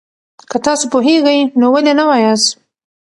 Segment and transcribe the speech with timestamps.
[0.49, 2.47] که تاسو پوهېږئ، نو ولې نه وایاست؟